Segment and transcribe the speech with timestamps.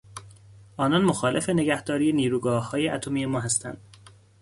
[0.77, 3.81] آنان مخالف نگهداری نیروگاههای اتمی ما هستند.